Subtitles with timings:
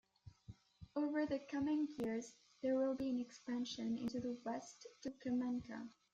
[0.95, 5.89] Over the coming years, there will be an expansion into the west to Kamenka.